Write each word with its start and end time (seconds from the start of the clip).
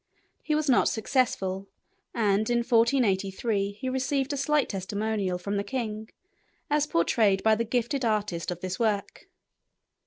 He 0.41 0.55
was 0.55 0.67
not 0.67 0.89
successful, 0.89 1.67
and, 2.11 2.49
in 2.49 2.63
1483, 2.65 3.73
he 3.73 3.87
received 3.87 4.33
a 4.33 4.35
slight 4.35 4.67
testimonial 4.69 5.37
from 5.37 5.57
the 5.57 5.63
king, 5.63 6.09
as 6.71 6.87
portrayed 6.87 7.43
by 7.43 7.53
the 7.53 7.65
gifted 7.65 8.03
artist 8.03 8.49
of 8.49 8.61
this 8.61 8.79
work. 8.79 9.27